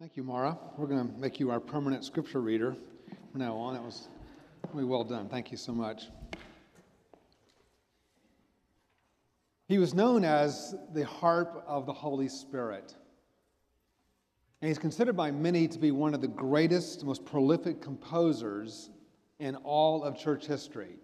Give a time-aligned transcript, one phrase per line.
[0.00, 0.56] Thank you, Mara.
[0.76, 2.76] We're going to make you our permanent scripture reader
[3.32, 3.74] from now on.
[3.74, 4.06] That was
[4.72, 5.28] really well done.
[5.28, 6.04] Thank you so much.
[9.66, 12.94] He was known as the harp of the Holy Spirit.
[14.62, 18.90] And he's considered by many to be one of the greatest, most prolific composers
[19.40, 20.94] in all of church history.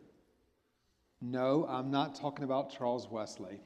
[1.21, 3.61] No, I'm not talking about Charles Wesley.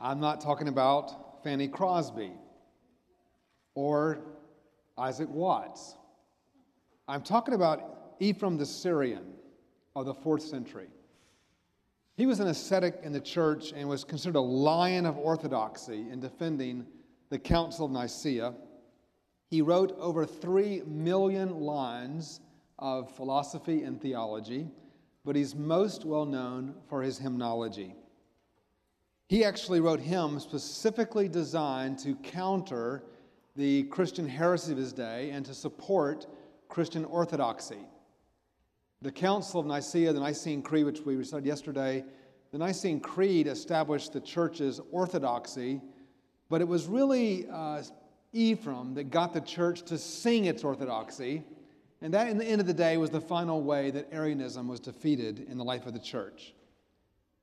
[0.00, 2.32] I'm not talking about Fanny Crosby
[3.74, 4.18] or
[4.96, 5.96] Isaac Watts.
[7.08, 9.34] I'm talking about Ephraim the Syrian
[9.96, 10.88] of the fourth century.
[12.16, 16.20] He was an ascetic in the church and was considered a lion of orthodoxy in
[16.20, 16.86] defending
[17.28, 18.54] the Council of Nicaea.
[19.50, 22.40] He wrote over three million lines
[22.78, 24.68] of philosophy and theology,
[25.24, 27.94] but he's most well known for his hymnology.
[29.28, 33.02] He actually wrote hymns specifically designed to counter
[33.56, 36.26] the Christian heresy of his day and to support
[36.68, 37.86] Christian orthodoxy.
[39.02, 42.04] The Council of Nicaea, the Nicene Creed, which we recited yesterday,
[42.52, 45.80] the Nicene Creed established the church's orthodoxy,
[46.48, 47.82] but it was really uh,
[48.32, 51.44] Ephraim that got the church to sing its orthodoxy.
[52.00, 54.80] And that, in the end of the day, was the final way that Arianism was
[54.80, 56.54] defeated in the life of the church.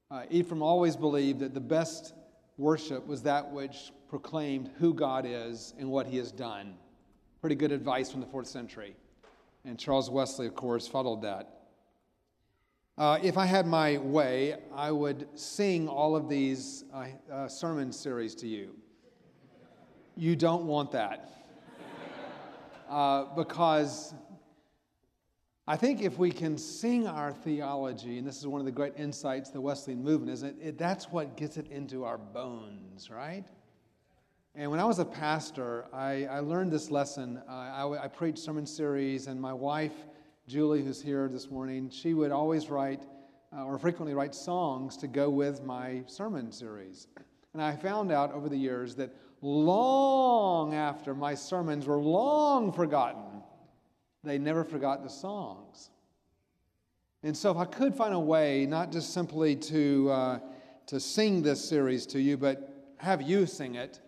[0.09, 2.13] Uh, Ephraim always believed that the best
[2.57, 6.73] worship was that which proclaimed who God is and what he has done.
[7.39, 8.93] Pretty good advice from the fourth century.
[9.63, 11.61] And Charles Wesley, of course, followed that.
[12.97, 17.93] Uh, if I had my way, I would sing all of these uh, uh, sermon
[17.93, 18.75] series to you.
[20.17, 21.29] You don't want that.
[22.89, 24.13] Uh, because
[25.65, 28.91] I think if we can sing our theology, and this is one of the great
[28.97, 33.45] insights the Wesleyan movement, is it, it that's what gets it into our bones, right?
[34.53, 37.41] And when I was a pastor, I, I learned this lesson.
[37.47, 39.93] Uh, I, I preached sermon series, and my wife,
[40.45, 43.03] Julie, who's here this morning, she would always write
[43.55, 47.07] uh, or frequently write songs to go with my sermon series.
[47.53, 53.41] And I found out over the years that long after my sermons were long forgotten,
[54.21, 55.91] they never forgot the songs.
[57.23, 60.39] And so, if I could find a way, not just simply to, uh,
[60.87, 64.01] to sing this series to you, but have you sing it,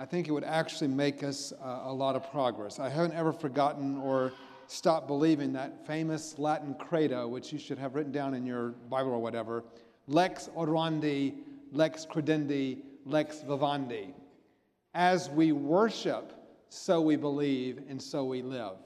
[0.00, 2.78] I think it would actually make us uh, a lot of progress.
[2.78, 4.32] I haven't ever forgotten or
[4.68, 9.10] stopped believing that famous Latin credo, which you should have written down in your Bible
[9.10, 9.64] or whatever
[10.06, 11.34] lex orandi,
[11.72, 14.12] lex credendi, lex vivandi.
[14.94, 16.32] As we worship,
[16.70, 18.76] so we believe, and so we live.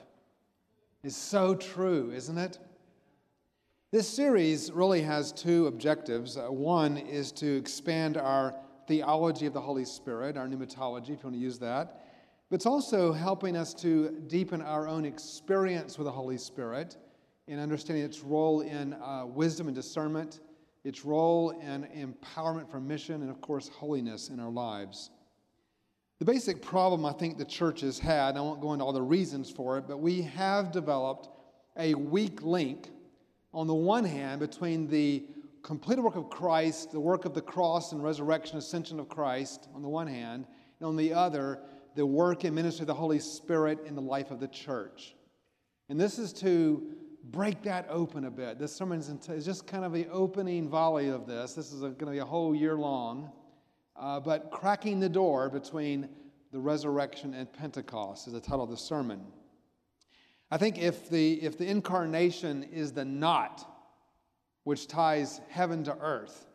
[1.04, 2.58] It's so true, isn't it?
[3.92, 6.36] This series really has two objectives.
[6.36, 8.54] Uh, one is to expand our
[8.86, 12.04] theology of the Holy Spirit, our pneumatology, if you want to use that.
[12.48, 16.96] But it's also helping us to deepen our own experience with the Holy Spirit
[17.48, 20.40] in understanding its role in uh, wisdom and discernment,
[20.84, 25.10] its role in empowerment for mission, and of course, holiness in our lives.
[26.18, 29.02] The basic problem I think the church has had, I won't go into all the
[29.02, 31.28] reasons for it, but we have developed
[31.76, 32.90] a weak link
[33.52, 35.24] on the one hand between the
[35.62, 39.82] completed work of Christ, the work of the cross and resurrection, ascension of Christ on
[39.82, 40.46] the one hand,
[40.80, 41.60] and on the other,
[41.94, 45.14] the work and ministry of the Holy Spirit in the life of the church.
[45.88, 48.58] And this is to break that open a bit.
[48.58, 51.54] This sermon is just kind of the opening volley of this.
[51.54, 53.30] This is going to be a whole year long,
[53.94, 56.08] uh, but cracking the door between
[56.50, 59.22] the resurrection and Pentecost is the title of the sermon.
[60.50, 63.71] I think if the, if the incarnation is the knot
[64.64, 66.46] which ties heaven to earth,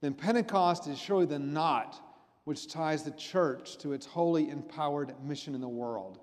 [0.00, 2.00] then Pentecost is surely the knot
[2.44, 6.18] which ties the church to its holy, empowered mission in the world.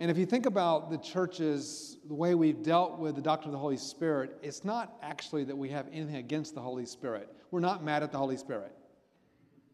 [0.00, 3.52] And if you think about the churches, the way we've dealt with the doctrine of
[3.52, 7.28] the Holy Spirit, it's not actually that we have anything against the Holy Spirit.
[7.50, 8.72] We're not mad at the Holy Spirit.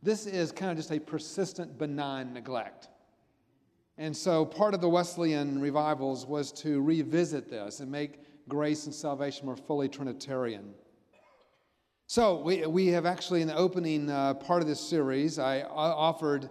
[0.02, 2.88] This is kind of just a persistent, benign neglect.
[3.98, 8.18] And so part of the Wesleyan revivals was to revisit this and make
[8.48, 10.74] grace and salvation more fully Trinitarian.
[12.08, 16.48] So, we, we have actually, in the opening uh, part of this series, I offered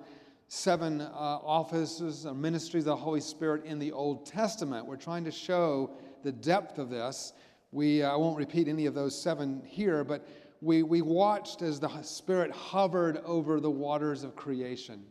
[0.48, 4.86] seven uh, offices or ministries of the Holy Spirit in the Old Testament.
[4.86, 5.92] We're trying to show
[6.24, 7.34] the depth of this.
[7.72, 10.28] We, uh, I won't repeat any of those seven here, but
[10.62, 15.04] we, we watched as the Spirit hovered over the waters of creation.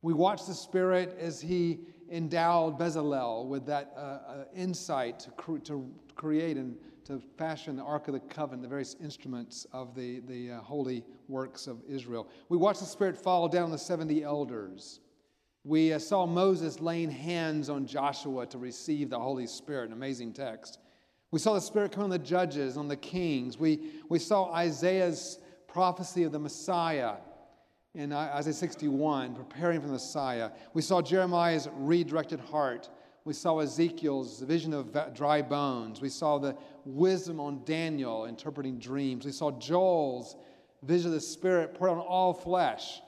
[0.00, 1.80] We watched the Spirit as He
[2.12, 8.06] endowed Bezalel with that uh, uh, insight to, to create and to fashion the Ark
[8.06, 12.28] of the Covenant, the various instruments of the, the uh, holy works of Israel.
[12.48, 15.00] We watched the Spirit fall down on the 70 elders.
[15.64, 20.32] We uh, saw Moses laying hands on Joshua to receive the Holy Spirit, an amazing
[20.32, 20.78] text.
[21.30, 23.58] We saw the Spirit come on the judges, on the kings.
[23.58, 27.14] We, we saw Isaiah's prophecy of the Messiah
[27.94, 30.50] in Isaiah 61, preparing for the Messiah.
[30.72, 32.88] We saw Jeremiah's redirected heart.
[33.24, 36.00] We saw Ezekiel's vision of dry bones.
[36.00, 39.26] We saw the wisdom on Daniel interpreting dreams.
[39.26, 40.36] We saw Joel's
[40.82, 43.02] vision of the Spirit poured on all flesh.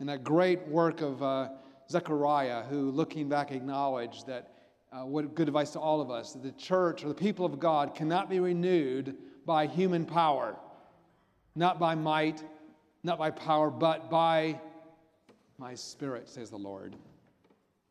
[0.00, 1.50] And that great work of uh,
[1.88, 4.54] Zechariah, who looking back acknowledged that
[4.92, 7.60] uh, what good advice to all of us that the church or the people of
[7.60, 9.16] God cannot be renewed
[9.46, 10.56] by human power,
[11.54, 12.42] not by might,
[13.02, 14.60] not by power, but by
[15.58, 16.96] my spirit, says the Lord.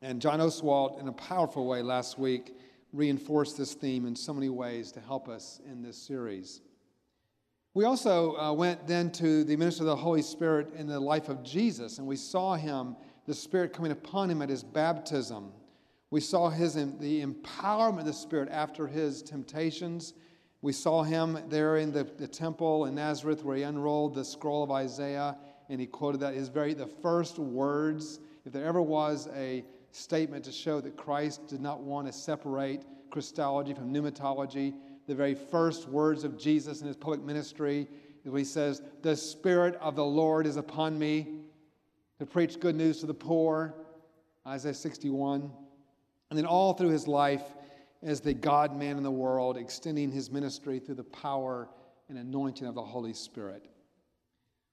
[0.02, 2.56] And John Oswalt, in a powerful way last week,
[2.94, 6.62] reinforced this theme in so many ways to help us in this series.
[7.74, 11.30] We also uh, went then to the ministry of the Holy Spirit in the life
[11.30, 12.96] of Jesus, and we saw him,
[13.28, 15.52] the Spirit coming upon him at his baptism.
[16.10, 20.16] We saw his, the empowerment of the Spirit after his temptations.
[20.62, 24.64] We saw him there in the, the temple in Nazareth where he unrolled the scroll
[24.64, 25.38] of Isaiah
[25.70, 28.20] and he quoted that his very the first words.
[28.46, 32.84] If there ever was a statement to show that Christ did not want to separate
[33.10, 34.74] Christology from pneumatology.
[35.08, 37.88] The very first words of Jesus in his public ministry
[38.24, 41.40] he says, The Spirit of the Lord is upon me
[42.20, 43.74] to preach good news to the poor,
[44.46, 45.50] Isaiah 61.
[46.30, 47.44] And then all through his life
[48.02, 51.70] as the God man in the world, extending his ministry through the power
[52.08, 53.70] and anointing of the Holy Spirit.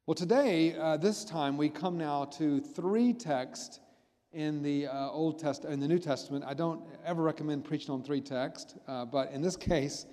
[0.06, 3.81] Well, today, uh, this time, we come now to three texts
[4.32, 6.44] in the uh, Old Testament in the New Testament.
[6.46, 10.06] I don't ever recommend preaching on three texts, uh, but in this case,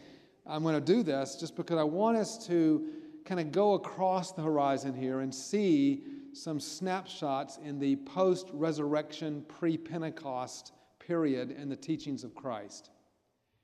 [0.48, 2.88] I'm going to do this just because I want us to
[3.26, 10.74] kind of go across the horizon here and see some snapshots in the post-resurrection, pre-Pentecost
[11.00, 12.90] period in the teachings of Christ.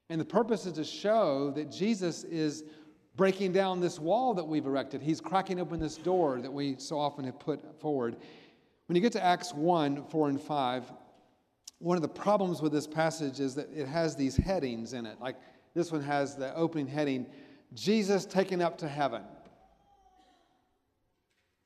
[0.10, 2.64] And the purpose is to show that Jesus is
[3.16, 5.02] breaking down this wall that we've erected.
[5.02, 8.18] He's cracking open this door that we so often have put forward.
[8.88, 10.94] When you get to Acts 1 4 and 5,
[11.80, 15.20] one of the problems with this passage is that it has these headings in it.
[15.22, 15.36] Like
[15.74, 17.28] this one has the opening heading
[17.74, 19.22] Jesus taken up to heaven.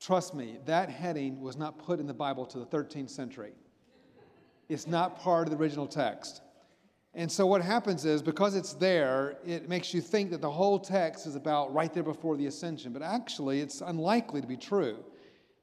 [0.02, 3.54] Trust me, that heading was not put in the Bible to the 13th century.
[4.68, 6.42] It's not part of the original text.
[7.16, 10.80] And so what happens is because it's there, it makes you think that the whole
[10.80, 12.92] text is about right there before the ascension.
[12.92, 14.98] But actually, it's unlikely to be true.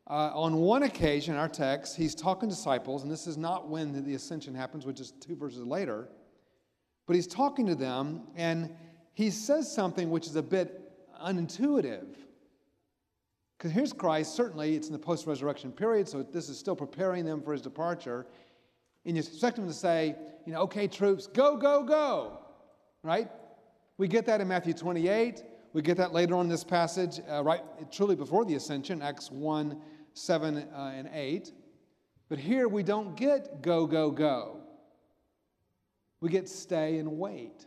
[0.06, 4.05] Uh, on one occasion, our text, he's talking to disciples, and this is not when
[4.05, 6.08] the ascension happens, which is two verses later,
[7.06, 8.70] but he's talking to them, and
[9.12, 10.93] he says something which is a bit
[11.25, 12.06] unintuitive.
[13.56, 17.25] Because here's Christ, certainly it's in the post resurrection period, so this is still preparing
[17.25, 18.26] them for his departure.
[19.05, 20.14] And you expect him to say,
[20.47, 22.38] you know, okay, troops, go, go, go,
[23.02, 23.31] right?
[23.99, 25.43] We get that in Matthew 28.
[25.73, 27.62] We get that later on in this passage, uh, right,
[27.93, 29.81] truly before the ascension, Acts 1
[30.12, 31.52] 7 uh, and 8.
[32.29, 34.61] But here we don't get go, go, go.
[36.20, 37.67] We get stay and wait,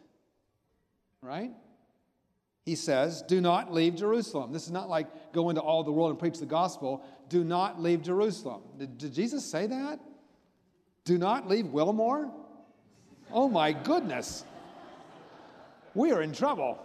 [1.22, 1.52] right?
[2.66, 4.54] He says, Do not leave Jerusalem.
[4.54, 7.04] This is not like go into all the world and preach the gospel.
[7.30, 8.62] Do not leave Jerusalem.
[8.78, 10.00] Did, did Jesus say that?
[11.06, 12.32] Do not leave Wilmore?
[13.32, 14.46] Oh my goodness.
[15.94, 16.80] We are in trouble.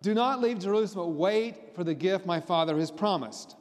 [0.00, 3.56] Do not leave Jerusalem, but wait for the gift my Father has promised.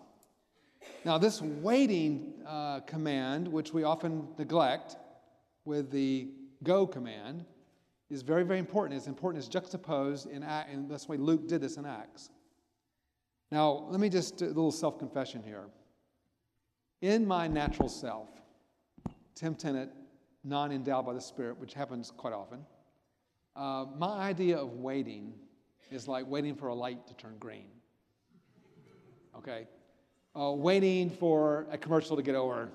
[1.03, 4.97] Now, this waiting uh, command, which we often neglect
[5.65, 6.29] with the
[6.63, 7.45] go command,
[8.09, 8.97] is very, very important.
[8.97, 9.43] It's important.
[9.43, 12.29] It's juxtaposed in Acts, and that's why Luke did this in Acts.
[13.51, 15.65] Now, let me just do a little self confession here.
[17.01, 18.29] In my natural self,
[19.35, 19.91] Tim Tennent,
[20.43, 22.65] non endowed by the Spirit, which happens quite often,
[23.55, 25.33] uh, my idea of waiting
[25.91, 27.67] is like waiting for a light to turn green.
[29.37, 29.67] Okay?
[30.35, 32.69] Uh, waiting for a commercial to get over.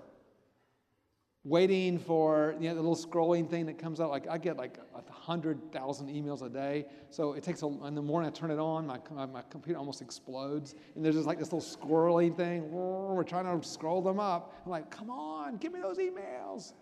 [1.45, 4.11] Waiting for you know, the little scrolling thing that comes out.
[4.11, 7.67] Like I get like a hundred thousand emails a day, so it takes a.
[7.67, 11.27] In the morning, I turn it on, my my computer almost explodes, and there's just
[11.27, 12.71] like this little scrolling thing.
[12.71, 14.55] We're trying to scroll them up.
[14.65, 16.75] I'm like, come on, give me those emails.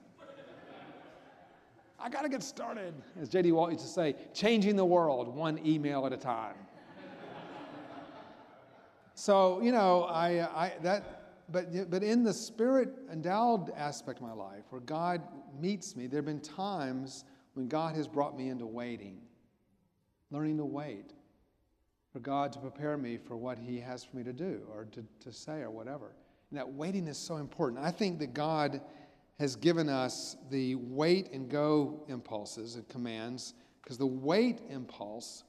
[2.02, 2.95] I got to get started.
[3.21, 3.52] As J.D.
[3.52, 6.55] Walt used to say, changing the world one email at a time.
[9.14, 11.20] so, you know, I, I, that,
[11.52, 15.23] but, but in the spirit endowed aspect of my life where God
[15.61, 19.21] meets me, there have been times when God has brought me into waiting,
[20.30, 21.12] learning to wait
[22.12, 25.04] for God to prepare me for what He has for me to do or to,
[25.21, 26.12] to say or whatever.
[26.50, 27.85] And that waiting is so important.
[27.85, 28.80] I think that God
[29.38, 35.45] has given us the wait and go impulses and commands because the wait impulse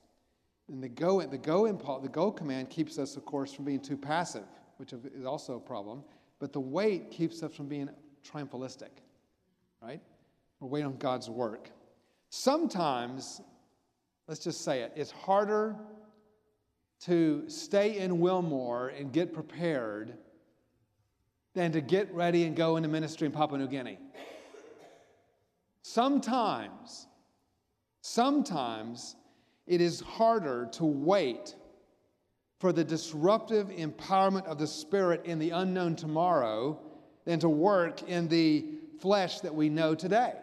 [0.70, 3.82] and the go, the go impulse, the go command keeps us, of course, from being
[3.82, 4.46] too passive,
[4.82, 6.04] which is also a problem.
[6.40, 7.88] But the wait keeps us from being
[8.28, 8.90] triumphalistic,
[9.80, 10.02] right?
[10.60, 11.70] We're waiting on God's work.
[12.32, 13.42] Sometimes,
[14.28, 15.76] let's just say it, it's harder
[17.02, 20.18] to stay in Wilmore and get prepared
[21.54, 24.00] than to get ready and go into ministry in Papua New Guinea.
[25.84, 27.06] Sometimes,
[28.02, 29.16] sometimes
[29.68, 31.54] it is harder to wait
[32.62, 36.80] for the disruptive empowerment of the Spirit in the unknown tomorrow
[37.26, 38.64] than to work in the
[39.00, 40.34] flesh that we know today.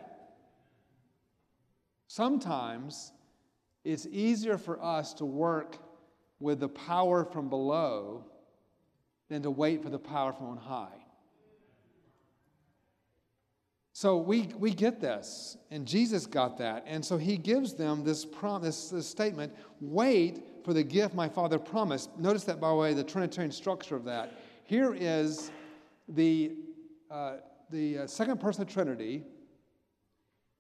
[2.09, 3.13] Sometimes
[3.85, 5.77] it's easier for us to work
[6.41, 8.25] with the power from below
[9.29, 10.99] than to wait for the power from on high.
[13.93, 16.83] So we, we get this, and Jesus got that.
[16.89, 21.31] And so he gives them this, prom, this, this statement wait for the gift my
[21.31, 22.11] Father promised.
[22.19, 24.35] Notice that, by the way, the Trinitarian structure of that.
[24.65, 25.51] Here is
[26.11, 26.57] the,
[27.11, 27.37] uh,
[27.71, 29.23] the uh, second person of the Trinity,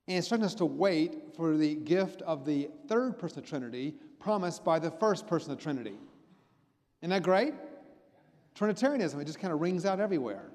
[0.06, 3.96] and instructing us to wait for the gift of the third person of the Trinity
[4.18, 5.98] promised by the first person of the Trinity.
[7.02, 7.52] Isn't that great?
[8.54, 10.48] Trinitarianism, it just kind of rings out everywhere.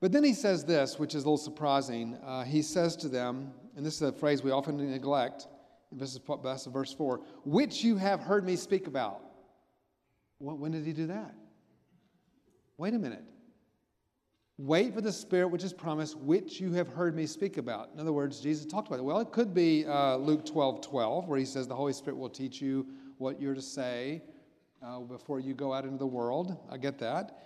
[0.00, 2.16] But then he says this, which is a little surprising.
[2.24, 5.48] Uh, he says to them, and this is a phrase we often neglect,
[5.92, 6.20] this is
[6.66, 9.22] verse 4, which you have heard me speak about.
[10.38, 11.34] When did he do that?
[12.76, 13.24] Wait a minute.
[14.58, 17.90] Wait for the Spirit which is promised, which you have heard me speak about.
[17.94, 19.04] In other words, Jesus talked about it.
[19.04, 22.28] Well, it could be uh, Luke 12 12, where he says, The Holy Spirit will
[22.28, 22.86] teach you
[23.18, 24.22] what you're to say
[24.84, 26.56] uh, before you go out into the world.
[26.70, 27.38] I get that.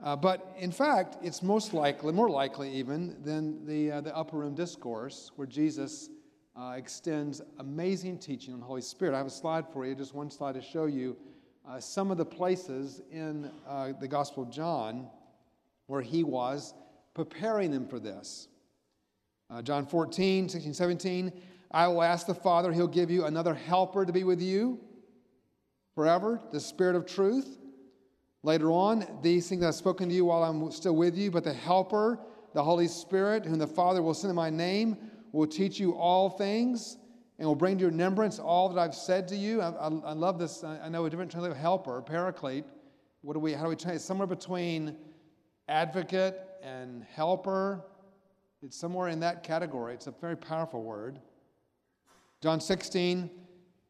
[0.00, 4.36] Uh, but in fact, it's most likely, more likely even, than the, uh, the upper
[4.36, 6.10] room discourse where Jesus
[6.58, 9.14] uh, extends amazing teaching on the Holy Spirit.
[9.14, 11.16] I have a slide for you, just one slide to show you
[11.68, 15.08] uh, some of the places in uh, the Gospel of John
[15.86, 16.74] where he was
[17.14, 18.48] preparing them for this.
[19.50, 21.32] Uh, John 14, 16, 17.
[21.70, 24.80] I will ask the Father, he'll give you another helper to be with you
[25.94, 27.58] forever, the Spirit of truth.
[28.42, 31.52] Later on, these things I've spoken to you while I'm still with you, but the
[31.52, 32.18] Helper,
[32.54, 34.96] the Holy Spirit, whom the Father will send in my name,
[35.32, 36.96] will teach you all things
[37.38, 39.60] and will bring to your remembrance all that I've said to you.
[39.60, 40.64] I, I, I love this.
[40.64, 42.64] I, I know a different translation of helper, paraclete.
[43.22, 44.00] What do we, how do we translate?
[44.00, 44.96] Somewhere between
[45.68, 47.84] advocate and helper.
[48.62, 49.94] It's somewhere in that category.
[49.94, 51.20] It's a very powerful word.
[52.40, 53.30] John 16,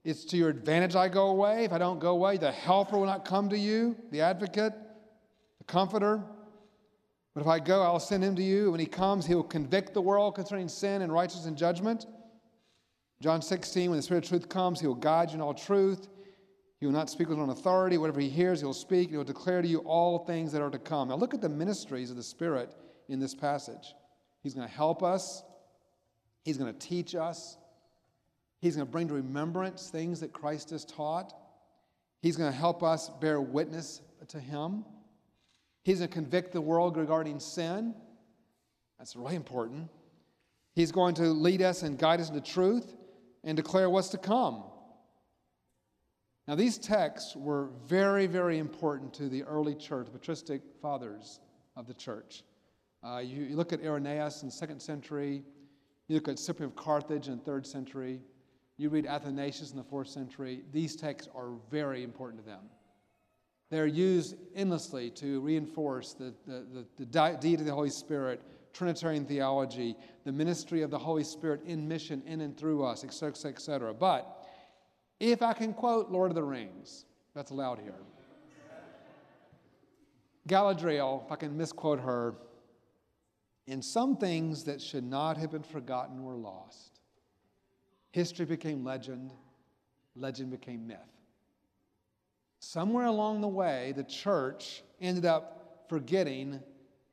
[0.04, 1.64] it's to your advantage I go away.
[1.64, 4.73] If I don't go away, the helper will not come to you, the advocate,
[5.59, 6.23] the comforter.
[7.38, 8.73] But if I go, I'll send him to you.
[8.73, 12.04] When he comes, he will convict the world concerning sin and righteousness and judgment.
[13.21, 16.09] John 16, when the Spirit of truth comes, he will guide you in all truth.
[16.80, 17.97] He will not speak with own authority.
[17.97, 19.11] Whatever he hears, he will speak.
[19.11, 21.11] He will declare to you all things that are to come.
[21.11, 22.75] Now, look at the ministries of the Spirit
[23.09, 23.95] in this passage.
[24.42, 25.45] He's going to help us,
[26.45, 27.57] he's going to teach us,
[28.61, 31.33] He's going to bring to remembrance things that Christ has taught.
[32.21, 34.85] He's going to help us bear witness to Him.
[35.88, 37.95] He's going to convict the world regarding sin.
[38.99, 39.88] That's really important.
[40.75, 42.95] He's going to lead us and guide us into truth
[43.42, 44.64] and declare what's to come.
[46.47, 51.40] Now, these texts were very, very important to the early church, the patristic fathers
[51.75, 52.42] of the church.
[53.02, 55.42] Uh, you, you, look at Irenaeus in the second century,
[56.07, 58.21] you look at Cyprian of Carthage in the third century,
[58.76, 62.68] you read Athanasius in the fourth century, these texts are very important to them.
[63.70, 68.40] They're used endlessly to reinforce the, the, the, the deity of the Holy Spirit,
[68.72, 73.50] Trinitarian theology, the ministry of the Holy Spirit in mission in and through us, etc.,
[73.50, 73.92] etc.
[73.92, 74.46] But
[75.20, 77.94] if I can quote Lord of the Rings, that's allowed here.
[80.48, 82.34] Galadriel, if I can misquote her,
[83.66, 87.00] in some things that should not have been forgotten were lost
[88.12, 89.32] History became legend,
[90.16, 91.17] legend became myth.
[92.60, 96.60] Somewhere along the way, the church ended up forgetting,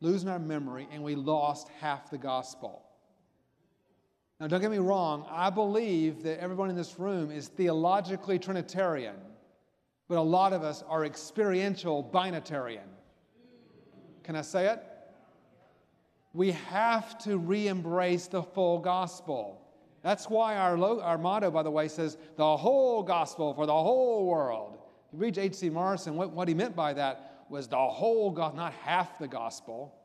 [0.01, 2.83] losing our memory, and we lost half the gospel.
[4.39, 9.15] Now, don't get me wrong, I believe that everyone in this room is theologically Trinitarian,
[10.09, 12.87] but a lot of us are experiential binitarian.
[14.23, 14.83] Can I say it?
[16.35, 19.61] we have to re embrace the full gospel.
[20.01, 23.73] That's why our, lo- our motto, by the way, says the whole gospel for the
[23.73, 24.74] whole world.
[25.15, 25.69] You read H.C.
[25.69, 29.95] Morrison, what, what he meant by that was the whole gospel, not half the gospel.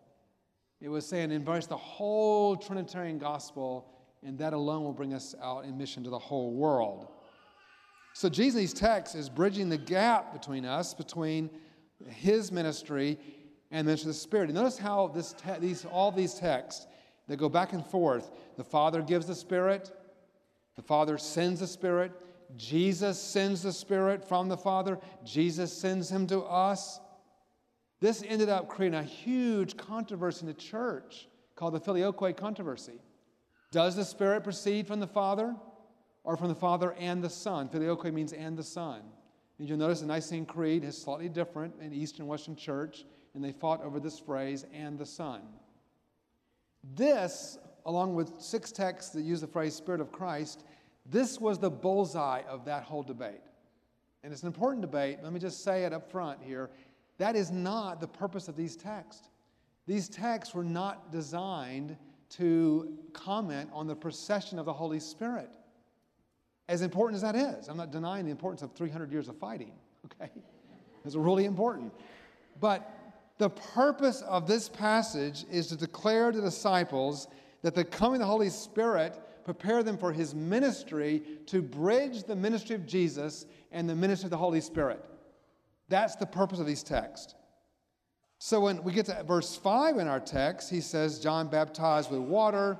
[0.80, 3.90] It was saying embrace the whole Trinitarian gospel,
[4.24, 7.08] and that alone will bring us out in mission to the whole world.
[8.12, 11.50] So Jesus' text is bridging the gap between us, between
[12.08, 13.18] his ministry
[13.72, 14.50] and the ministry of the Spirit.
[14.50, 16.86] And notice how this te- these, all these texts,
[17.26, 18.30] they go back and forth.
[18.56, 19.90] The Father gives the Spirit,
[20.76, 22.12] the Father sends the Spirit,
[22.56, 27.00] Jesus sends the Spirit from the Father, Jesus sends him to us.
[28.00, 33.00] This ended up creating a huge controversy in the church called the Filioque controversy.
[33.70, 35.54] Does the Spirit proceed from the Father
[36.24, 37.68] or from the Father and the Son?
[37.68, 39.02] Filioque means and the Son.
[39.58, 43.04] And you'll notice the Nicene Creed is slightly different in Eastern Western Church,
[43.34, 45.42] and they fought over this phrase, and the Son.
[46.94, 50.64] This, along with six texts that use the phrase Spirit of Christ,
[51.06, 53.40] this was the bullseye of that whole debate.
[54.22, 55.18] And it's an important debate.
[55.22, 56.70] Let me just say it up front here.
[57.18, 59.28] That is not the purpose of these texts.
[59.86, 61.96] These texts were not designed
[62.30, 65.50] to comment on the procession of the Holy Spirit.
[66.68, 69.72] As important as that is, I'm not denying the importance of 300 years of fighting,
[70.06, 70.30] okay?
[71.04, 71.92] It's really important.
[72.60, 72.88] But
[73.38, 77.26] the purpose of this passage is to declare to disciples
[77.62, 79.20] that the coming of the Holy Spirit
[79.52, 84.30] prepare them for his ministry to bridge the ministry of Jesus and the ministry of
[84.30, 85.04] the Holy Spirit.
[85.88, 87.34] That's the purpose of these texts.
[88.38, 92.20] So when we get to verse 5 in our text, he says, John baptized with
[92.20, 92.78] water,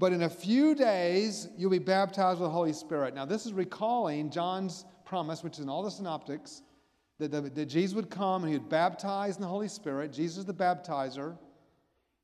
[0.00, 3.14] but in a few days you'll be baptized with the Holy Spirit.
[3.14, 6.62] Now, this is recalling John's promise, which is in all the synoptics,
[7.20, 10.12] that, the, that Jesus would come and he would baptize in the Holy Spirit.
[10.12, 11.38] Jesus is the baptizer,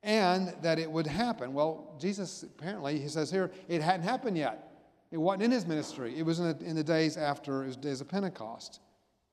[0.04, 1.54] and that it would happen.
[1.54, 4.70] Well, Jesus apparently, he says here, it hadn't happened yet.
[5.10, 8.00] It wasn't in his ministry, it was in the, in the days after, was days
[8.00, 8.80] of Pentecost.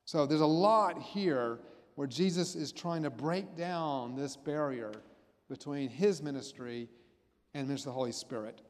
[0.05, 1.59] So there's a lot here
[1.95, 4.91] where Jesus is trying to break down this barrier
[5.49, 6.87] between his ministry
[7.53, 8.61] and the ministry of the Holy Spirit.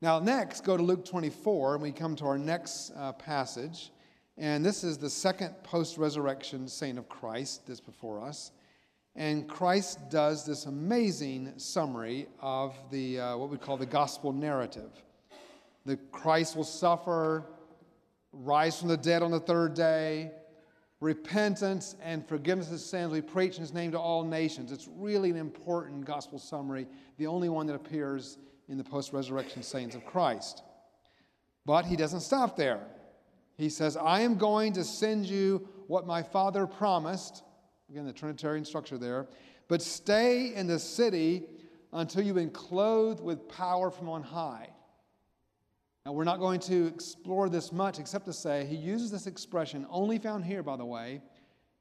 [0.00, 3.92] Now, next, go to Luke 24, and we come to our next uh, passage.
[4.36, 8.50] And this is the second post resurrection saint of Christ that's before us.
[9.14, 14.90] And Christ does this amazing summary of the, uh, what we call the gospel narrative.
[15.84, 17.44] The Christ will suffer,
[18.32, 20.30] rise from the dead on the third day,
[21.00, 23.12] repentance and forgiveness of sins.
[23.12, 24.72] We preach in his name to all nations.
[24.72, 26.86] It's really an important gospel summary,
[27.18, 30.62] the only one that appears in the post resurrection sayings of Christ.
[31.66, 32.80] But he doesn't stop there.
[33.56, 37.42] He says, I am going to send you what my Father promised.
[37.92, 39.26] Again, the Trinitarian structure there.
[39.68, 41.42] But stay in the city
[41.92, 44.70] until you've been clothed with power from on high.
[46.06, 49.86] Now, we're not going to explore this much except to say he uses this expression,
[49.90, 51.20] only found here, by the way,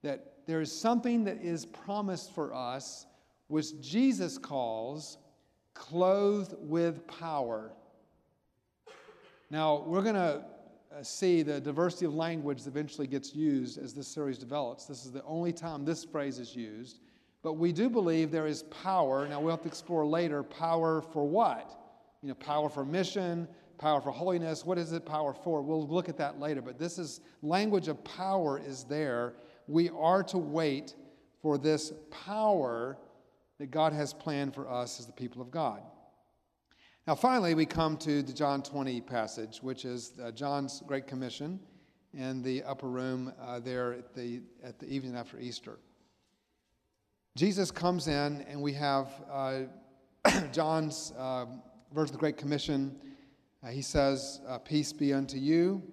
[0.01, 3.05] that there is something that is promised for us,
[3.47, 5.17] which Jesus calls
[5.73, 7.71] clothed with power.
[9.49, 10.43] Now, we're going to
[10.97, 14.85] uh, see the diversity of language that eventually gets used as this series develops.
[14.85, 16.99] This is the only time this phrase is used.
[17.43, 19.27] But we do believe there is power.
[19.27, 21.79] Now, we'll have to explore later power for what?
[22.21, 24.65] You know, power for mission, power for holiness.
[24.65, 25.61] What is it power for?
[25.61, 29.33] We'll look at that later, but this is language of power is there.
[29.67, 30.95] We are to wait
[31.41, 32.97] for this power
[33.57, 35.81] that God has planned for us as the people of God.
[37.07, 41.59] Now, finally, we come to the John 20 passage, which is uh, John's Great Commission
[42.13, 45.79] in the upper room uh, there at the, at the evening after Easter.
[47.35, 49.61] Jesus comes in, and we have uh,
[50.51, 51.61] John's um,
[51.91, 52.95] version of the Great Commission
[53.63, 55.83] uh, he says, uh, Peace be unto you.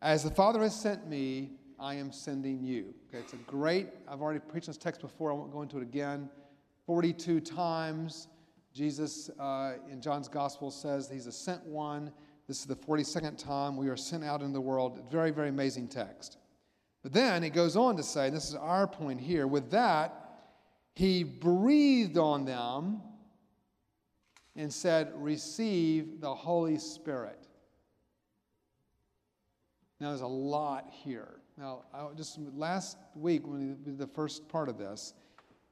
[0.00, 2.94] As the Father has sent me, I am sending you.
[3.08, 5.82] Okay, it's a great, I've already preached this text before, I won't go into it
[5.82, 6.30] again.
[6.86, 8.28] 42 times,
[8.78, 12.12] Jesus uh, in John's Gospel says he's a sent one.
[12.46, 15.00] This is the 42nd time we are sent out in the world.
[15.10, 16.38] Very, very amazing text.
[17.02, 20.14] But then it goes on to say, this is our point here, with that,
[20.94, 23.00] he breathed on them
[24.54, 27.48] and said, Receive the Holy Spirit.
[29.98, 31.40] Now, there's a lot here.
[31.56, 35.14] Now, I, just last week, when we did the first part of this,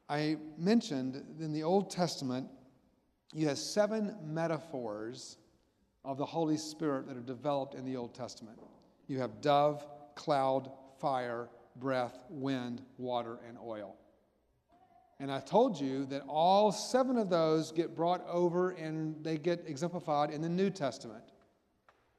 [0.08, 2.48] I mentioned in the Old Testament,
[3.32, 5.36] you have seven metaphors
[6.04, 8.58] of the Holy Spirit that are developed in the Old Testament.
[9.08, 13.96] You have dove, cloud, fire, breath, wind, water, and oil.
[15.18, 19.64] And I told you that all seven of those get brought over and they get
[19.66, 21.24] exemplified in the New Testament.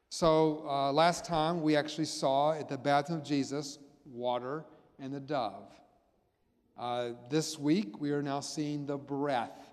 [0.10, 4.66] So uh, last time we actually saw at the baptism of Jesus water
[5.00, 5.70] and the dove.
[6.78, 9.67] Uh, this week we are now seeing the breath.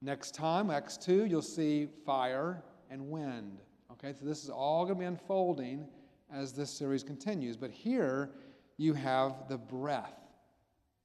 [0.00, 3.58] Next time, Acts 2, you'll see fire and wind.
[3.92, 5.88] Okay, so this is all going to be unfolding
[6.32, 7.56] as this series continues.
[7.56, 8.30] But here
[8.76, 10.20] you have the breath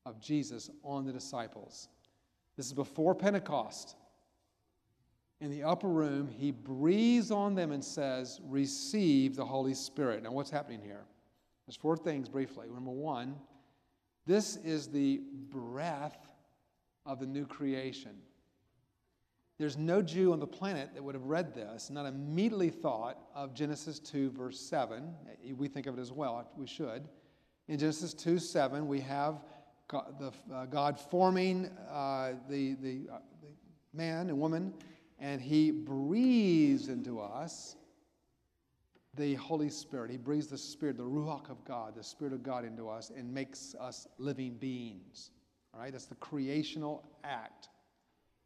[0.05, 1.87] of Jesus on the disciples.
[2.55, 3.95] This is before Pentecost.
[5.41, 10.23] In the upper room, he breathes on them and says, Receive the Holy Spirit.
[10.23, 11.03] Now, what's happening here?
[11.65, 12.67] There's four things briefly.
[12.71, 13.35] Number one,
[14.25, 16.17] this is the breath
[17.05, 18.11] of the new creation.
[19.63, 23.53] There's no Jew on the planet that would have read this not immediately thought of
[23.53, 25.15] Genesis 2, verse 7.
[25.55, 27.07] We think of it as well, we should.
[27.69, 29.41] In Genesis 2 7, we have
[29.87, 33.47] God, the, uh, God forming uh, the, the, uh, the
[33.93, 34.73] man and woman,
[35.17, 37.77] and He breathes into us
[39.15, 40.11] the Holy Spirit.
[40.11, 43.33] He breathes the Spirit, the Ruach of God, the Spirit of God into us, and
[43.33, 45.31] makes us living beings.
[45.73, 45.93] All right?
[45.93, 47.69] That's the creational act.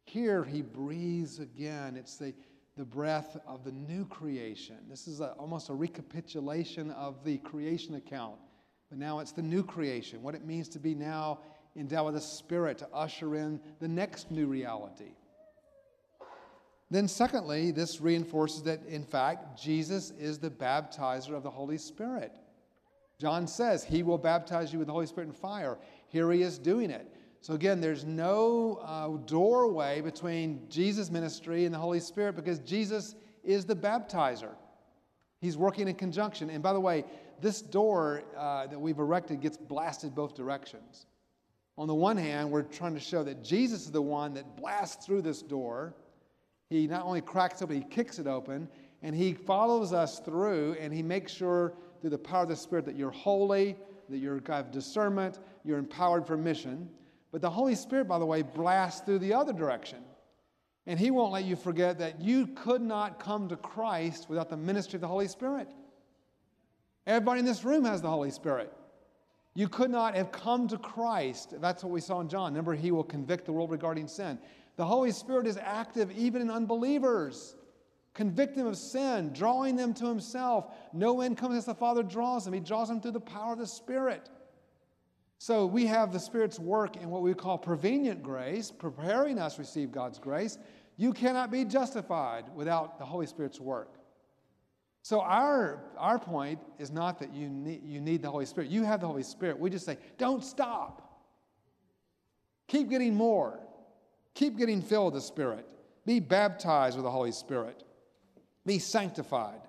[0.08, 1.96] Here, He breathes again.
[1.96, 2.34] It's the,
[2.76, 4.76] the breath of the new creation.
[4.88, 8.38] This is a, almost a recapitulation of the creation account
[8.88, 11.40] but now it's the new creation, what it means to be now
[11.76, 15.12] endowed with the Spirit to usher in the next new reality.
[16.90, 22.32] Then, secondly, this reinforces that, in fact, Jesus is the baptizer of the Holy Spirit.
[23.20, 25.76] John says he will baptize you with the Holy Spirit and fire.
[26.06, 27.12] Here he is doing it.
[27.40, 33.14] So, again, there's no uh, doorway between Jesus' ministry and the Holy Spirit because Jesus
[33.44, 34.54] is the baptizer.
[35.40, 36.50] He's working in conjunction.
[36.50, 37.04] And by the way,
[37.40, 41.06] this door uh, that we've erected gets blasted both directions.
[41.76, 45.06] On the one hand, we're trying to show that Jesus is the one that blasts
[45.06, 45.94] through this door.
[46.70, 48.68] He not only cracks it open, he kicks it open,
[49.02, 52.84] and he follows us through, and he makes sure through the power of the Spirit
[52.86, 53.76] that you're holy,
[54.08, 56.88] that you're have discernment, you're empowered for mission.
[57.30, 59.98] But the Holy Spirit, by the way, blasts through the other direction.
[60.86, 64.56] And he won't let you forget that you could not come to Christ without the
[64.56, 65.68] ministry of the Holy Spirit.
[67.06, 68.72] Everybody in this room has the Holy Spirit.
[69.54, 71.60] You could not have come to Christ.
[71.60, 72.52] That's what we saw in John.
[72.52, 74.38] Remember, he will convict the world regarding sin.
[74.76, 77.56] The Holy Spirit is active even in unbelievers,
[78.14, 80.66] convicting them of sin, drawing them to himself.
[80.92, 83.58] No one comes as the Father draws them, he draws them through the power of
[83.58, 84.30] the Spirit.
[85.38, 89.60] So we have the Spirit's work in what we call prevenient grace, preparing us to
[89.60, 90.58] receive God's grace.
[90.96, 93.94] You cannot be justified without the Holy Spirit's work.
[95.02, 98.68] So our, our point is not that you need, you need the Holy Spirit.
[98.68, 99.58] You have the Holy Spirit.
[99.58, 101.24] We just say, don't stop.
[102.66, 103.60] Keep getting more.
[104.34, 105.66] Keep getting filled with the Spirit.
[106.04, 107.84] Be baptized with the Holy Spirit.
[108.66, 109.60] Be sanctified.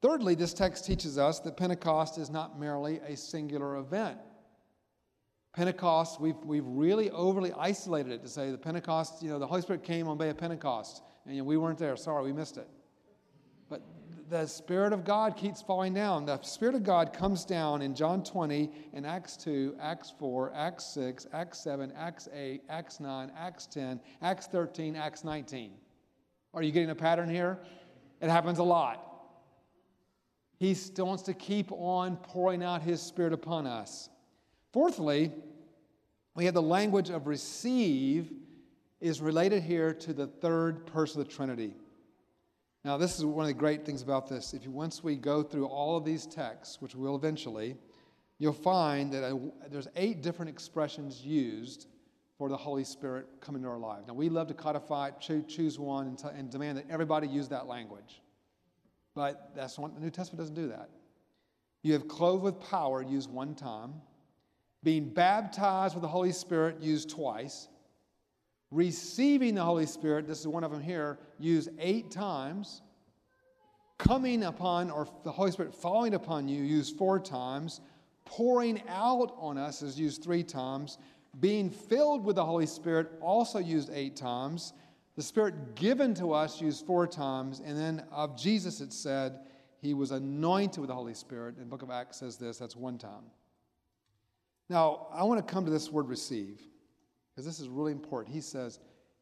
[0.00, 4.18] Thirdly, this text teaches us that Pentecost is not merely a singular event.
[5.52, 9.60] Pentecost, we've, we've really overly isolated it to say the Pentecost, you know, the Holy
[9.60, 11.94] Spirit came on day of Pentecost, and you know, we weren't there.
[11.96, 12.68] Sorry, we missed it.
[13.68, 13.82] But
[14.30, 16.24] the Spirit of God keeps falling down.
[16.24, 20.86] The Spirit of God comes down in John 20, in Acts 2, Acts 4, Acts
[20.86, 25.72] 6, Acts 7, Acts 8, Acts 9, Acts 10, Acts 13, Acts 19.
[26.54, 27.58] Are you getting a pattern here?
[28.22, 29.08] It happens a lot.
[30.58, 34.08] He wants to keep on pouring out His Spirit upon us.
[34.72, 35.32] Fourthly,
[36.34, 38.32] we have the language of receive
[39.00, 41.74] is related here to the third person of the Trinity.
[42.84, 44.54] Now, this is one of the great things about this.
[44.54, 47.76] If you, once we go through all of these texts, which we will eventually,
[48.38, 49.38] you'll find that a,
[49.70, 51.86] there's eight different expressions used
[52.38, 54.08] for the Holy Spirit coming into our lives.
[54.08, 57.48] Now, we love to codify it, choose one, and, t- and demand that everybody use
[57.48, 58.22] that language.
[59.14, 60.88] But that's one, the New Testament doesn't do that.
[61.82, 63.92] You have clothed with power used one time,
[64.84, 67.68] being baptized with the Holy Spirit used twice,
[68.70, 72.82] receiving the Holy Spirit, this is one of them here, used eight times.
[73.98, 77.80] Coming upon, or the Holy Spirit falling upon you, used four times.
[78.24, 80.98] Pouring out on us is used three times.
[81.38, 84.72] Being filled with the Holy Spirit, also used eight times.
[85.14, 87.60] The Spirit given to us, used four times.
[87.64, 89.40] And then of Jesus, it said,
[89.80, 91.56] he was anointed with the Holy Spirit.
[91.56, 93.24] And the book of Acts says this, that's one time.
[94.72, 96.62] Now, I want to come to this word receive
[97.28, 98.34] because this is really important.
[98.34, 98.80] He says,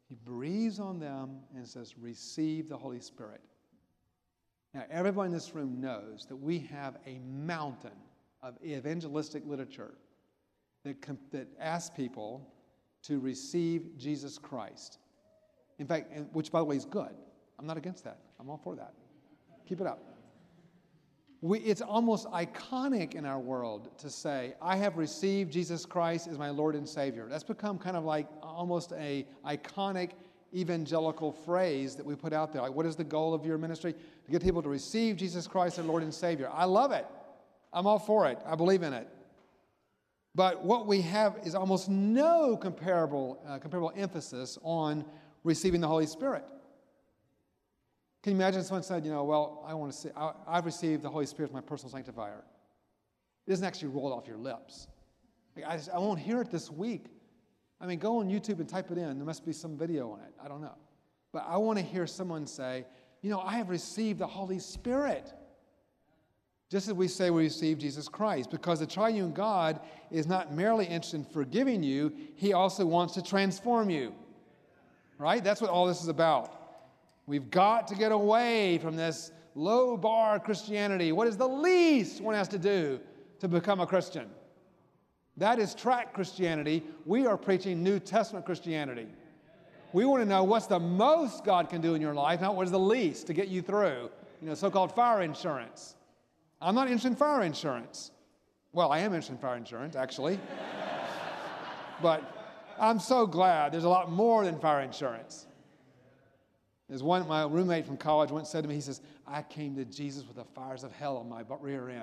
[0.09, 3.41] He breathes on them and says, Receive the Holy Spirit.
[4.75, 7.99] Now, everyone in this room knows that we have a mountain
[8.45, 9.95] of evangelistic literature
[10.85, 12.49] that, that asks people
[13.03, 14.99] to receive Jesus Christ.
[15.81, 17.17] In fact, which by the way is good.
[17.59, 18.21] I'm not against that.
[18.39, 18.95] I'm all for that.
[19.67, 20.10] Keep it up.
[21.42, 26.37] We, it's almost iconic in our world to say, I have received Jesus Christ as
[26.38, 27.26] my Lord and Savior.
[27.31, 30.11] That's become kind of like almost a iconic
[30.55, 32.61] evangelical phrase that we put out there.
[32.61, 33.94] Like, what is the goal of your ministry?
[34.26, 36.50] To get people to receive Jesus Christ as Lord and Savior.
[36.53, 37.07] I love it.
[37.72, 38.38] I'm all for it.
[38.44, 39.09] I believe in it.
[40.35, 45.05] But what we have is almost no comparable, uh, comparable emphasis on
[45.42, 46.44] receiving the Holy Spirit.
[48.23, 51.03] Can you imagine someone said, you know, well, I want to see, I, I've received
[51.03, 52.45] the Holy Spirit as my personal sanctifier.
[53.47, 54.89] It doesn't actually roll off your lips.
[55.57, 57.07] Like, I, just, I won't hear it this week.
[57.81, 59.17] I mean, go on YouTube and type it in.
[59.17, 60.35] There must be some video on it.
[60.43, 60.77] I don't know.
[61.33, 62.85] But I want to hear someone say,
[63.23, 65.33] you know, I have received the Holy Spirit.
[66.71, 69.81] Just as we say we receive Jesus Christ, because the triune God
[70.11, 74.15] is not merely interested in forgiving you, He also wants to transform you.
[75.19, 75.43] Right?
[75.43, 76.60] That's what all this is about.
[77.31, 81.12] We've got to get away from this low bar Christianity.
[81.12, 82.99] What is the least one has to do
[83.38, 84.29] to become a Christian?
[85.37, 86.83] That is track Christianity.
[87.07, 89.07] We are preaching New Testament Christianity.
[89.93, 92.64] We want to know what's the most God can do in your life, not what
[92.64, 94.11] is the least to get you through.
[94.43, 95.95] You know, so called fire insurance.
[96.61, 98.11] I'm not interested in fire insurance.
[98.73, 100.40] Well, I am interested in fire insurance, actually.
[102.03, 105.47] but I'm so glad there's a lot more than fire insurance.
[106.90, 109.85] There's one, my roommate from college once said to me, he says, I came to
[109.85, 112.03] Jesus with the fires of hell on my rear end.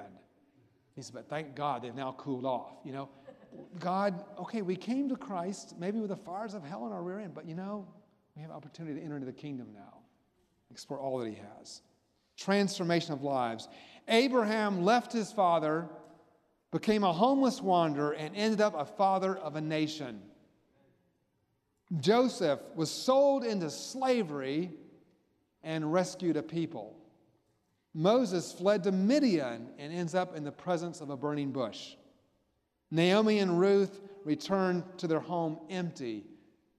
[0.96, 2.78] He said, but thank God they've now cooled off.
[2.86, 3.10] You know,
[3.80, 7.20] God, okay, we came to Christ maybe with the fires of hell on our rear
[7.20, 7.86] end, but you know,
[8.38, 9.98] we have opportunity to enter into the kingdom now,
[10.72, 11.82] explore all that he has.
[12.38, 13.68] Transformation of lives.
[14.08, 15.90] Abraham left his father,
[16.72, 20.22] became a homeless wanderer, and ended up a father of a nation.
[22.00, 24.72] Joseph was sold into slavery
[25.64, 26.96] and rescued a people.
[27.94, 31.96] Moses fled to Midian and ends up in the presence of a burning bush.
[32.92, 36.26] Naomi and Ruth returned to their home empty,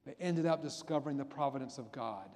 [0.05, 2.29] but ended up discovering the providence of God.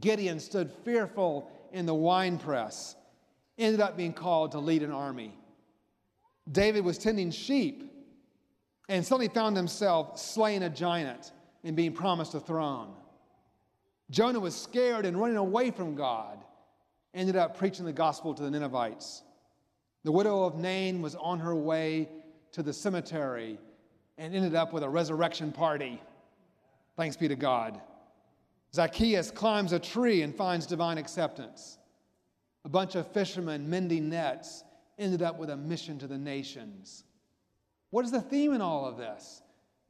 [0.00, 2.96] Gideon stood fearful in the winepress,
[3.58, 5.34] ended up being called to lead an army.
[6.50, 7.90] David was tending sheep
[8.88, 11.30] and suddenly found himself slaying a giant
[11.64, 12.92] and being promised a throne.
[14.10, 16.38] Jonah was scared and running away from God,
[17.14, 19.22] ended up preaching the gospel to the Ninevites.
[20.04, 22.08] The widow of Nain was on her way
[22.52, 23.58] to the cemetery
[24.18, 26.00] and ended up with a resurrection party.
[26.96, 27.80] Thanks be to God.
[28.74, 31.78] Zacchaeus climbs a tree and finds divine acceptance.
[32.64, 34.64] A bunch of fishermen mending nets
[34.98, 37.04] ended up with a mission to the nations.
[37.90, 39.41] What is the theme in all of this?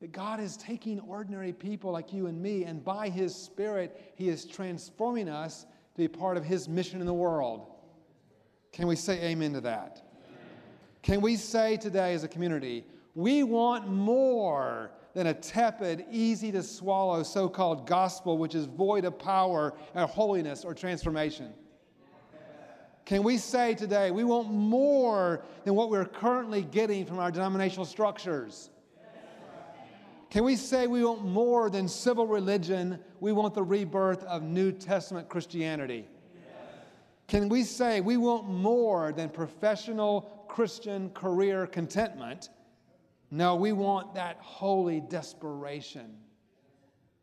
[0.02, 4.28] That God is taking ordinary people like you and me, and by His Spirit, He
[4.28, 5.62] is transforming us
[5.94, 7.68] to be part of His mission in the world.
[8.72, 10.02] Can we say amen to that?
[10.26, 10.40] Amen.
[11.02, 12.84] Can we say today as a community,
[13.14, 19.04] we want more than a tepid, easy to swallow so called gospel which is void
[19.04, 21.52] of power or holiness or transformation?
[23.04, 27.86] Can we say today we want more than what we're currently getting from our denominational
[27.86, 28.70] structures?
[30.32, 32.98] Can we say we want more than civil religion?
[33.20, 36.08] We want the rebirth of New Testament Christianity.
[37.28, 42.48] Can we say we want more than professional Christian career contentment?
[43.30, 46.16] No, we want that holy desperation,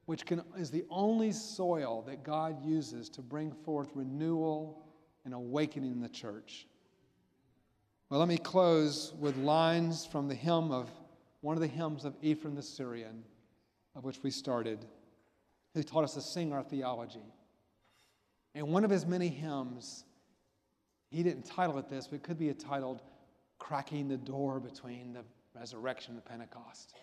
[0.06, 4.84] which can, is the only soil that God uses to bring forth renewal
[5.26, 6.68] and awakening in the church.
[8.12, 10.92] Well, let me close with lines from the hymn of
[11.42, 13.24] one of the hymns of Ephraim the Syrian,
[13.96, 14.86] of which we started,
[15.74, 17.24] who taught us to sing our theology.
[18.56, 20.04] And one of his many hymns,
[21.12, 23.02] he didn't title it this, but it could be titled
[23.58, 25.24] Cracking the Door Between the
[25.58, 26.96] Resurrection and the Pentecost.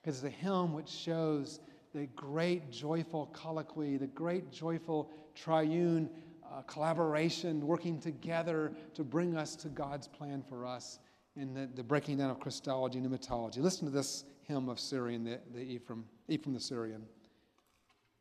[0.00, 1.60] Because it's a hymn which shows
[1.94, 6.08] the great joyful colloquy, the great joyful triune
[6.44, 10.98] uh, collaboration, working together to bring us to God's plan for us
[11.38, 13.58] in the, the breaking down of Christology and pneumatology.
[13.58, 17.02] Listen to this hymn of Syrian, the, the Ephraim, Ephraim the Syrian.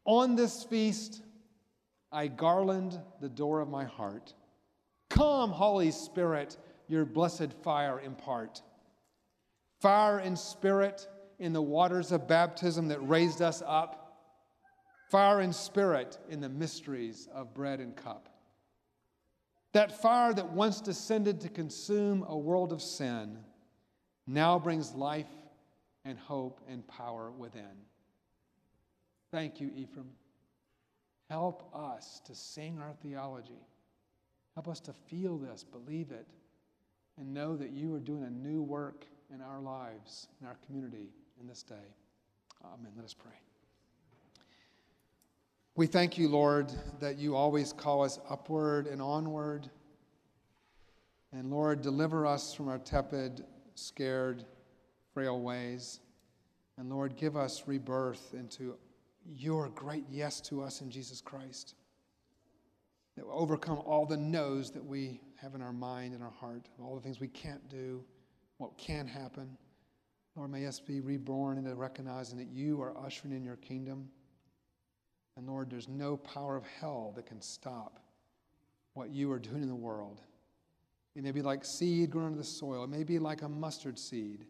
[0.06, 1.24] On this feast,
[2.12, 4.34] I garland the door of my heart.
[5.10, 8.62] Come, Holy Spirit, your blessed fire impart.
[9.82, 11.08] Fire and spirit
[11.40, 14.04] in the waters of baptism that raised us up.
[15.12, 18.30] Fire and spirit in the mysteries of bread and cup.
[19.78, 23.38] That fire that once descended to consume a world of sin
[24.26, 25.30] now brings life
[26.04, 27.86] and hope and power within.
[29.30, 30.10] Thank you, Ephraim.
[31.30, 33.68] Help us to sing our theology.
[34.56, 36.26] Help us to feel this, believe it,
[37.20, 41.12] and know that you are doing a new work in our lives, in our community,
[41.40, 41.76] in this day.
[42.66, 42.94] Amen.
[42.96, 43.40] Let us pray.
[45.78, 49.70] We thank you, Lord, that you always call us upward and onward.
[51.32, 54.44] And Lord, deliver us from our tepid, scared,
[55.14, 56.00] frail ways.
[56.80, 58.76] And Lord, give us rebirth into
[59.24, 61.76] your great yes to us in Jesus Christ
[63.16, 66.70] that will overcome all the no's that we have in our mind and our heart,
[66.82, 68.04] all the things we can't do,
[68.58, 69.56] what can happen.
[70.36, 74.10] Lord, may us be reborn into recognizing that you are ushering in your kingdom.
[75.38, 78.00] And Lord, there's no power of hell that can stop
[78.94, 80.22] what you are doing in the world.
[81.16, 83.98] It may be like seed grown into the soil, it may be like a mustard
[83.98, 84.46] seed.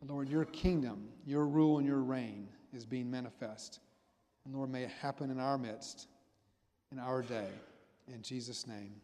[0.00, 3.80] But Lord, your kingdom, your rule, and your reign is being manifest.
[4.44, 6.08] And Lord, may it happen in our midst,
[6.92, 7.48] in our day.
[8.12, 8.94] In Jesus' name.